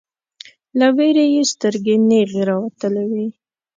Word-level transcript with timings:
له 0.79 0.87
ویرې 0.97 1.25
یې 1.35 1.43
سترګې 1.53 1.95
نیغې 2.09 2.41
راوتلې 2.49 3.03
وې 3.11 3.27